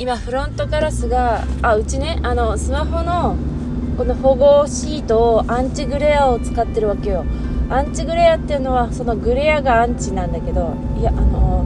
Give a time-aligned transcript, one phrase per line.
[0.00, 3.36] 今フロントガラスがあうちねあのスマホの
[3.98, 7.26] この保護シートをアンチグレアを使ってるわけよ。
[7.68, 11.64] アンチグレアっていうのはそのグレアがアンチなんだけどいやあの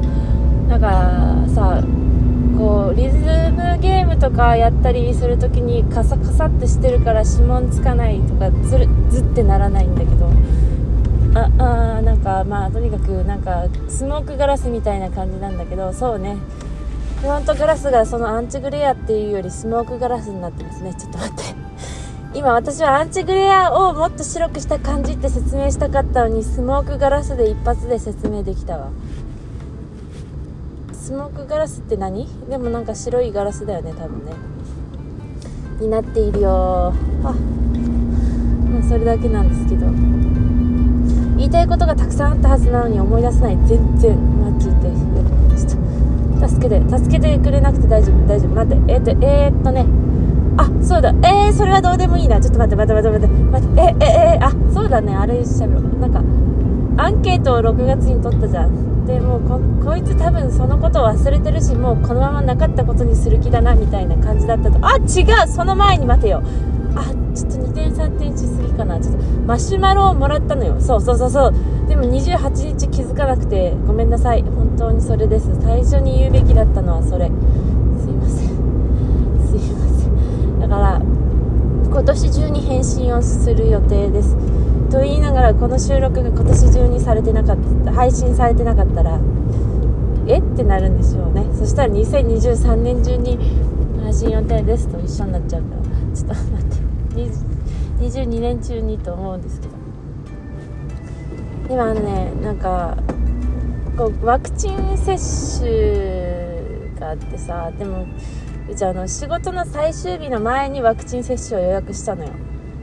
[0.68, 1.80] なんかさ
[2.58, 10.28] こうリズムゲームとかやったりするときにカサカサってしてるから指紋つかないとかずるずってならないんだけど。
[11.36, 11.50] あ
[11.98, 16.36] あなんかまあとにかくなんかスモークガラスみたいな感じなんだけどそうね。
[17.24, 20.94] フロントガラスがそのアンチグレアっていうよりスモークガラスになってますね。
[20.94, 21.42] ちょっと待って。
[22.38, 28.88] 今私はアンチグレアをもっと白くした感じって説明したかったのにスモークガラスで一発で説明できたわ。
[30.92, 32.28] スモークガラスって何？
[32.50, 34.32] でもなんか白いガラスだよね多分ね。
[35.80, 39.86] になっているよあ、まあ、それだけなんですけど。
[41.38, 43.58] 言いたいことがたくさんあったはずなのに思い出せない。
[43.64, 44.14] 全然。
[44.42, 45.43] マジで。
[46.48, 48.54] 助けて助けてくれなくて大丈夫大丈夫。
[48.54, 49.86] 待ってえ、っとえー、っとね。
[50.56, 51.10] あそうだ。
[51.10, 52.40] えー、それはどうでもいいな。
[52.40, 53.66] ちょっと待って待って待って待って。
[53.66, 55.14] 待ってえええあそうだね。
[55.14, 55.98] あれしゃべろう。
[55.98, 56.22] なんか
[57.02, 59.06] アンケートを6月に取ったじゃん。
[59.06, 64.78] でもうここいつ多分そのことを忘れてるしもうこのままなかったことにする気だなみたいな感じだったと。
[64.80, 65.48] あ違う。
[65.48, 66.42] その前に待てよ。
[66.96, 67.04] あ
[67.34, 70.80] ちょっと2点3点しすぎかなちょっとマシュマロをもらったのよ。
[70.80, 71.54] そうそうそうそう。
[71.88, 74.42] でも28日気づかなくてごめんなさい。
[74.42, 75.48] 本当にそれです。
[75.62, 77.26] 最初に言うべきだったのはそれ。
[77.26, 77.34] すい
[78.12, 78.48] ません。
[78.48, 80.60] すいません。
[80.60, 84.36] だから今年中に返信をする予定です。
[84.90, 89.18] と言いながらこの収録が今年中にされてなかった配信されてなかったら
[90.26, 90.38] え？
[90.38, 91.46] ってなるんでしょうね。
[91.54, 93.38] そしたら2023年中に
[94.02, 95.82] 配信予定ですと一緒になっちゃうから。
[96.14, 96.74] ちょっと待って。
[98.08, 99.74] 22年中にと思うんですけど。
[101.70, 102.96] 今あのねなんか
[103.96, 108.06] こうワクチン接種があってさでも
[108.68, 112.30] うちあの仕事の最終日の前にワクチン接種を予約したのよ。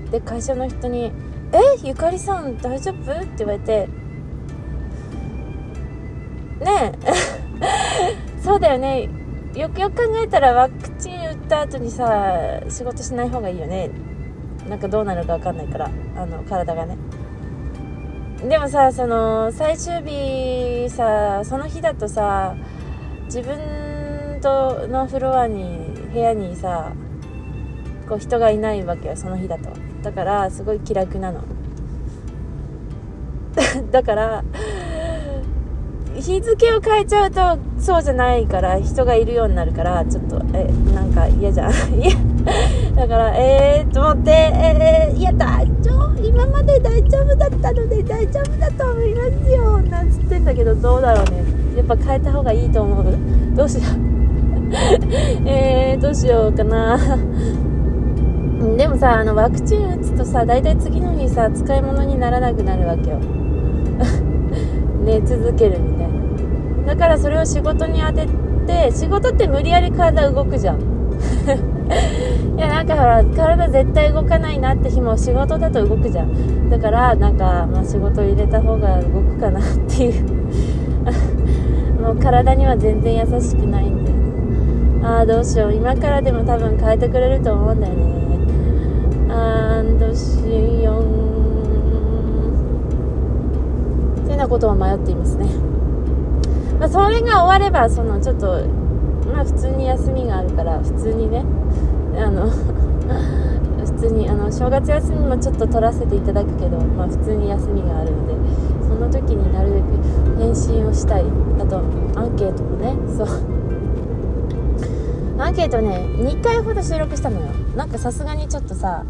[0.10, 1.12] で会社の人に
[1.54, 3.88] 「えゆかりさん大丈夫?」って言われて。
[6.62, 8.42] ねえ。
[8.44, 9.10] そうだよね。
[9.56, 13.92] よくよく考えたらワクチン打った後にさ仕事しない方がいいよね。
[14.72, 16.98] なんかどうなるか分かんないからあの体がね。
[18.48, 22.56] でもさその最終日さその日だとさ
[23.26, 26.94] 自分とのフロアに部屋にさ
[28.08, 29.70] こう人がいないわけよその日だと。
[30.04, 31.42] だからすごい気楽なの。
[33.92, 34.42] だから
[36.16, 42.31] 日付を変えちゃうとそうじゃないから人がいるようになるからちょっとえなんか嫌じゃん。
[42.96, 51.62] だからえー、と思ってえー、いや大丈夫今まで大丈夫だったので大丈夫だと思いますよなんつってんだけどどうだろうね。
[51.76, 53.06] やっぱ変えた方がいいと思う。
[53.56, 53.84] どうしよう。
[55.48, 56.98] えー、どうしようかな。
[58.78, 63.20] でもさあのワクチン打つとさ大体次の日さ使い物にならなくなるわけよ。
[65.04, 66.08] 寝続けるみたい
[66.86, 66.94] な。
[66.94, 68.28] だからそれを仕事に当て
[68.68, 70.91] て仕事って無理やり体動くじゃん。
[71.42, 76.70] いやなんかほら体絶対動かないなって日も仕事だと動くじゃん。
[76.70, 80.42] だからなんか、まあ、仕事入れた方が動くかなっていう。
[82.02, 84.12] もう体には全然優しくないんで
[85.06, 85.74] ああどうしよう。
[85.74, 88.12] 今からでも多分変えてくれると思うんだよね。
[89.30, 91.32] アンドシヨン
[94.32, 95.46] てなことを迷っていますね、
[96.80, 98.66] まあ、それが終わればそのちょっと
[99.44, 101.44] 普通に休みがあるから普通にね
[102.18, 102.50] あの
[103.86, 108.34] 普通にあの正月休みもちょっと取らせていただくけど、まあ、普通に休みがあるので
[108.88, 111.26] その時になるべく返信をしたい。
[111.60, 111.82] あと
[112.16, 113.28] アンケートもねそう。
[115.40, 117.48] アンケートね2回ほど収録したのよ。
[117.76, 119.04] なんかさすがにちょっとさ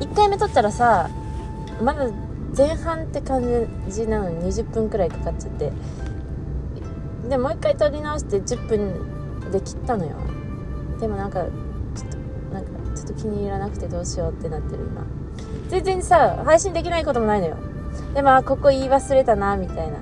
[0.00, 1.08] 1回目撮ったらさ
[1.82, 2.06] まだ
[2.56, 3.42] 前半って感
[3.88, 5.72] じなのに20分くらいかかっちゃって。
[7.28, 10.16] でもう一回撮り直して10分で切ったのよ。
[11.00, 12.16] でもなんかちょっと
[12.54, 15.04] なんかちょっと気に入らなくてどうしようってなってる今。
[15.68, 17.56] 全然さ配信できないこともないのよ。
[18.14, 19.98] でもあここ言い忘れたなみたいな。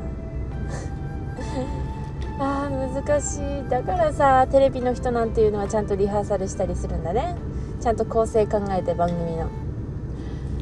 [2.41, 3.69] あー難しい。
[3.69, 7.37] だからさテレビの人なんていうのはちゃんとリハーサルしたりするんだね。
[7.81, 9.47] ちゃんと構成考えて番組の。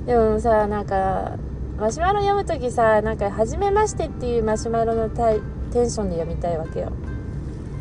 [0.07, 1.33] でもさなんか
[1.79, 5.41] マシュマロ読む時さなんか「初めまして」っていうマシュマロのテ
[5.83, 6.93] ンションで読みたいわけよ。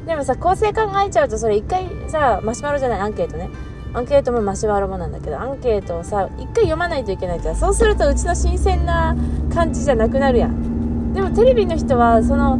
[0.08, 3.50] でもさ構成考えちゃうとそれ一回さマシュマロじゃないアンケートね。
[3.94, 7.56] アンケートもマシュマロもなんだけどアンケートをさ一回読まないといけないじゃん。
[7.56, 9.16] そうするとうちの新鮮な
[9.54, 11.14] 感じじゃなくなるやん。
[11.14, 12.58] でもテレビの人はその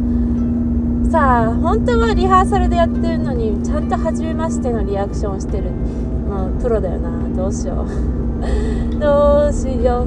[1.10, 7.10] さあ本当はリハーサルでやってるのにちゃんと初めましてのリアクションをしてるもうプロだよな。
[7.34, 7.86] どうしよう。
[9.00, 10.04] どうしよ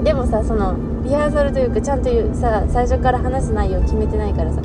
[0.00, 0.04] う。
[0.04, 4.60] でもさそのリハーサルというかちゃんとさ最初から話す内容決めてないからさ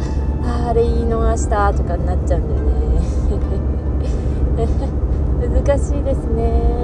[0.66, 2.80] ああれ言い逃したとかになっちゃうんだよね。
[5.66, 6.84] 難しいですね。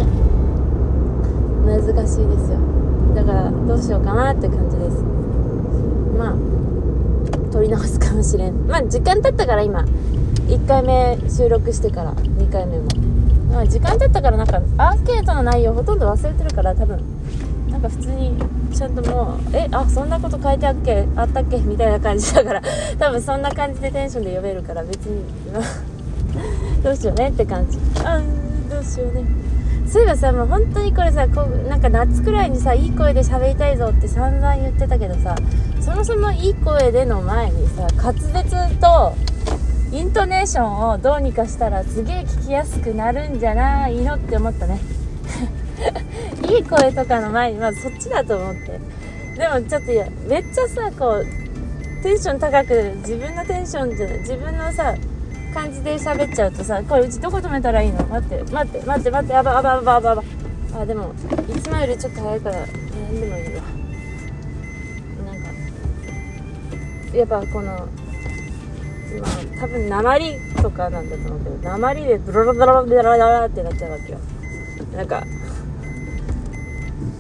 [1.66, 2.57] 難しいですよ。
[3.16, 5.04] だからどうしようかなって感じです。
[6.18, 6.36] まあ
[7.51, 8.68] 撮り直すかもしれん。
[8.68, 9.86] まあ時間経ったから今。
[10.48, 12.86] 1回目収録してから2回目も、
[13.56, 17.00] まあ、時間経ったからなんかアンケートの内容ほとんど忘れてるから多分
[17.69, 18.34] なんか普通に
[18.74, 21.07] ちゃんともうえあそんなこと書いてあっけ？
[21.16, 21.57] あったっけ？
[21.60, 22.62] みたいな感じだから
[23.00, 25.24] 多分そんな感じでテンションで読めるから別に
[26.84, 28.19] どうしようねって感じあ
[28.69, 29.24] どうしようね。
[29.88, 35.34] そういえばさもう本当にこれさこうなんか夏くらいにさいい声で喋りたいぞって散々言ってたけどさ
[35.80, 39.13] そもそもいい声での前にさ滑舌と
[39.96, 44.78] イントネーションをどうにかしたらすげえ聞きやすくなるんじゃないのって思ったね。
[46.52, 48.78] いい声とかの前にまずそっちだと思って。
[49.38, 51.26] でもちょっといやめっちゃさこう
[52.04, 54.94] テンション高く自分のテンションじゃ自分のさ
[55.54, 58.04] 感じで喋っちゃうとさこれうちどこ止めたらいいの？
[58.06, 60.24] 待って待って待って待ってあばあばあばあばあば。
[60.78, 61.14] あでも
[61.56, 63.62] いつもよりちょっと早いから何でもいいわ。
[65.26, 65.48] なんか
[67.18, 67.88] やっぱこの
[69.20, 74.20] まあ多分鉛とかなんだと思うけど鉛でブロロブロロブロロロってなっちゃうわけよ。
[74.96, 75.24] なんか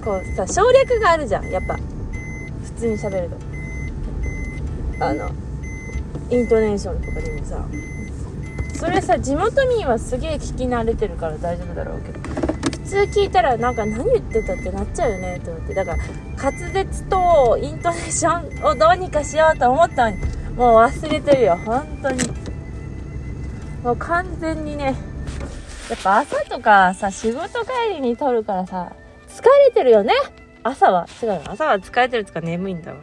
[0.03, 1.75] こうさ省略があるじゃんやっぱ。
[1.75, 5.05] 普通に喋ると。
[5.05, 5.29] あの
[6.29, 7.65] イントネーションとかにもさ。
[8.73, 15.73] それさ地元民はすげえ聞き慣れてるから大丈夫だろうけど普通聞いたらなんか何言ってたってなっちゃうよねと思って。
[15.73, 15.97] だから
[16.51, 20.17] 滑舌とイントネーションをどうにかしようと思ったのに
[20.55, 22.23] もう忘れてるよ本当に。
[23.83, 24.95] もう完全にね
[25.89, 28.93] やっぱ朝とかさ仕事帰りに撮るからさ
[29.27, 30.13] 疲れてるよね。
[30.63, 31.07] 朝は。
[31.21, 32.97] 違う朝は疲れてるとか眠いんだわ。